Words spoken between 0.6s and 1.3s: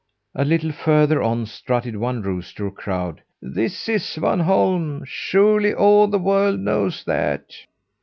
further